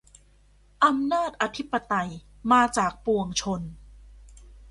[0.85, 2.11] อำนาจอธิปไตย
[2.51, 3.61] มาจากปวงชน